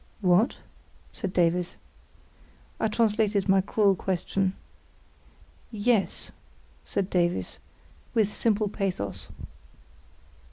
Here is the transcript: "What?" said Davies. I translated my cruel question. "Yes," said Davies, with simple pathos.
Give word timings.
"What?" 0.21 0.55
said 1.11 1.31
Davies. 1.31 1.77
I 2.79 2.87
translated 2.87 3.47
my 3.47 3.61
cruel 3.61 3.95
question. 3.95 4.55
"Yes," 5.71 6.31
said 6.83 7.07
Davies, 7.07 7.59
with 8.15 8.33
simple 8.33 8.67
pathos. 8.67 9.27